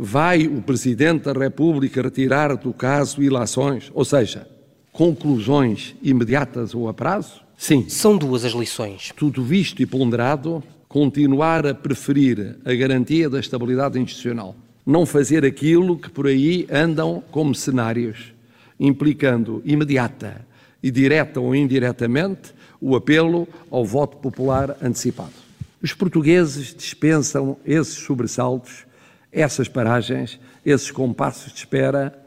Vai 0.00 0.46
o 0.46 0.62
Presidente 0.62 1.24
da 1.24 1.32
República 1.32 2.00
retirar 2.00 2.56
do 2.56 2.72
caso 2.72 3.20
ilações, 3.20 3.90
ou 3.92 4.04
seja, 4.04 4.46
conclusões 4.92 5.96
imediatas 6.00 6.72
ou 6.72 6.88
a 6.88 6.94
prazo? 6.94 7.40
Sim. 7.56 7.88
São 7.88 8.16
duas 8.16 8.44
as 8.44 8.52
lições. 8.52 9.12
Tudo 9.16 9.42
visto 9.42 9.82
e 9.82 9.86
ponderado, 9.86 10.62
continuar 10.88 11.66
a 11.66 11.74
preferir 11.74 12.58
a 12.64 12.72
garantia 12.74 13.28
da 13.28 13.40
estabilidade 13.40 13.98
institucional. 13.98 14.54
Não 14.86 15.04
fazer 15.04 15.44
aquilo 15.44 15.98
que 15.98 16.08
por 16.08 16.28
aí 16.28 16.64
andam 16.70 17.20
como 17.32 17.52
cenários, 17.52 18.32
implicando 18.78 19.60
imediata 19.64 20.46
e 20.80 20.92
direta 20.92 21.40
ou 21.40 21.56
indiretamente 21.56 22.54
o 22.80 22.94
apelo 22.94 23.48
ao 23.68 23.84
voto 23.84 24.18
popular 24.18 24.76
antecipado. 24.80 25.34
Os 25.82 25.92
portugueses 25.92 26.72
dispensam 26.72 27.56
esses 27.66 27.94
sobressaltos, 27.94 28.86
essas 29.32 29.68
paragens, 29.68 30.38
esses 30.64 30.90
compassos 30.90 31.52
de 31.52 31.58
espera, 31.58 32.18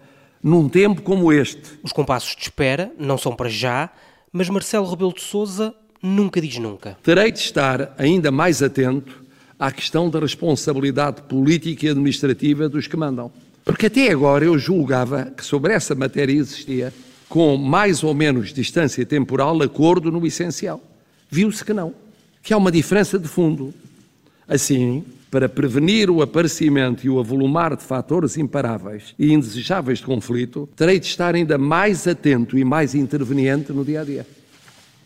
num 0.44 0.68
tempo 0.68 1.02
como 1.02 1.32
este. 1.32 1.80
Os 1.84 1.92
compassos 1.92 2.36
de 2.36 2.44
espera 2.44 2.92
não 2.98 3.18
são 3.18 3.36
para 3.36 3.50
já, 3.50 3.90
mas 4.32 4.50
Marcelo 4.50 4.90
Rebelo 4.90 5.14
de 5.14 5.22
Sousa 5.22 5.74
nunca 6.02 6.42
diz 6.42 6.58
nunca. 6.58 6.98
Terei 7.04 7.32
de 7.32 7.40
estar 7.40 7.94
ainda 7.98 8.32
mais 8.32 8.64
atento 8.64 9.24
à 9.60 9.72
questão 9.72 10.10
da 10.10 10.20
responsabilidade 10.20 11.22
política 11.24 11.86
e 11.86 11.90
administrativa 11.90 12.68
dos 12.68 12.88
que 12.88 12.98
mandam. 12.98 13.32
Porque 13.64 13.86
até 13.86 14.10
agora 14.10 14.46
eu 14.46 14.58
julgava 14.58 15.26
que 15.26 15.46
sobre 15.46 15.74
essa 15.74 15.94
matéria 15.94 16.34
existia 16.34 16.92
com 17.30 17.56
mais 17.56 18.04
ou 18.04 18.14
menos 18.14 18.52
distância 18.52 19.06
temporal, 19.06 19.62
acordo 19.62 20.12
no 20.12 20.26
essencial. 20.26 20.82
Viu-se 21.30 21.64
que 21.64 21.72
não, 21.72 21.94
que 22.42 22.54
há 22.54 22.58
uma 22.58 22.72
diferença 22.72 23.18
de 23.18 23.28
fundo. 23.28 23.74
Assim, 24.48 25.06
para 25.32 25.48
prevenir 25.48 26.10
o 26.10 26.22
aparecimento 26.22 27.06
e 27.06 27.10
o 27.10 27.18
avolumar 27.18 27.76
de 27.76 27.84
fatores 27.84 28.38
imparáveis 28.38 29.16
e 29.18 29.32
indesejáveis 29.32 30.00
de 30.00 30.06
conflito, 30.06 30.70
terei 30.76 31.00
de 31.00 31.08
estar 31.08 31.34
ainda 31.34 31.58
mais 31.58 32.06
atento 32.06 32.58
e 32.58 32.66
mais 32.66 32.94
interveniente 32.94 33.72
no 33.72 33.84
dia 33.84 34.02
a 34.02 34.04
dia. 34.04 34.28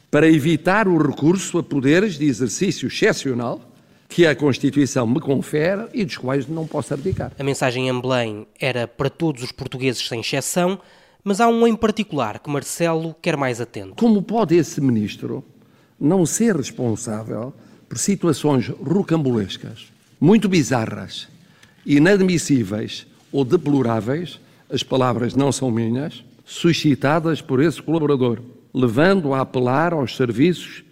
Para 0.09 0.27
evitar 0.27 0.87
o 0.87 0.97
recurso 0.97 1.59
a 1.59 1.63
poderes 1.63 2.17
de 2.17 2.25
exercício 2.25 2.87
excepcional 2.87 3.61
que 4.09 4.25
a 4.25 4.35
Constituição 4.35 5.05
me 5.05 5.19
confere 5.19 5.85
e 5.93 6.03
dos 6.03 6.17
quais 6.17 6.47
não 6.47 6.65
posso 6.65 6.93
abdicar. 6.93 7.31
A 7.37 7.43
mensagem 7.43 7.87
em 7.87 8.01
Belém 8.01 8.47
era 8.59 8.87
para 8.87 9.09
todos 9.09 9.43
os 9.43 9.51
portugueses 9.51 10.07
sem 10.07 10.21
exceção 10.21 10.79
mas 11.27 11.41
há 11.41 11.47
um 11.47 11.65
em 11.65 11.75
particular 11.75 12.37
que 12.37 12.47
Marcelo 12.51 13.15
quer 13.19 13.35
mais 13.35 13.59
atento. 13.59 13.95
Como 13.95 14.21
pode 14.21 14.55
esse 14.55 14.79
ministro 14.79 15.43
não 15.99 16.23
ser 16.23 16.55
responsável 16.55 17.51
por 17.89 17.97
situações 17.97 18.67
rocambolescas, 18.67 19.91
muito 20.25 20.49
bizarras, 20.49 21.27
inadmissíveis 21.85 23.05
ou 23.31 23.45
deploráveis, 23.45 24.39
as 24.71 24.81
palavras 24.81 25.35
não 25.35 25.51
são 25.51 25.69
minhas, 25.69 26.23
suscitadas 26.43 27.41
por 27.41 27.61
esse 27.61 27.79
colaborador, 27.79 28.39
levando 28.73 29.35
a 29.35 29.41
apelar 29.41 29.93
aos 29.93 30.15
serviços 30.15 30.83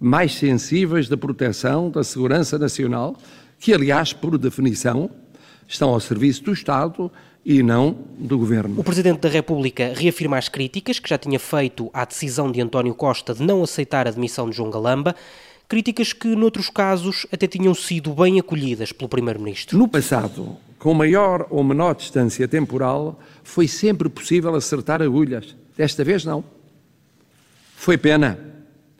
mais 0.00 0.34
sensíveis 0.34 1.08
da 1.08 1.16
proteção 1.16 1.88
da 1.88 2.02
segurança 2.02 2.58
nacional, 2.58 3.16
que, 3.60 3.72
aliás, 3.72 4.12
por 4.12 4.36
definição, 4.36 5.08
estão 5.68 5.90
ao 5.90 6.00
serviço 6.00 6.42
do 6.42 6.52
Estado 6.52 7.12
e 7.46 7.62
não 7.62 7.96
do 8.18 8.36
Governo. 8.38 8.80
O 8.80 8.82
Presidente 8.82 9.20
da 9.20 9.28
República 9.28 9.92
reafirma 9.94 10.36
as 10.36 10.48
críticas 10.48 10.98
que 10.98 11.08
já 11.08 11.16
tinha 11.16 11.38
feito 11.38 11.88
à 11.92 12.04
decisão 12.04 12.50
de 12.50 12.60
António 12.60 12.94
Costa 12.96 13.34
de 13.34 13.42
não 13.44 13.62
aceitar 13.62 14.08
a 14.08 14.10
demissão 14.10 14.50
de 14.50 14.56
João 14.56 14.68
Galamba, 14.68 15.14
críticas 15.70 16.12
que, 16.12 16.34
noutros 16.34 16.68
casos, 16.68 17.28
até 17.30 17.46
tinham 17.46 17.72
sido 17.72 18.12
bem 18.12 18.40
acolhidas 18.40 18.90
pelo 18.90 19.08
Primeiro-Ministro. 19.08 19.78
No 19.78 19.86
passado, 19.86 20.56
com 20.80 20.92
maior 20.92 21.46
ou 21.48 21.62
menor 21.62 21.94
distância 21.94 22.48
temporal, 22.48 23.20
foi 23.44 23.68
sempre 23.68 24.08
possível 24.08 24.52
acertar 24.56 25.00
agulhas. 25.00 25.54
Desta 25.76 26.02
vez, 26.02 26.24
não. 26.24 26.42
Foi 27.76 27.96
pena 27.96 28.36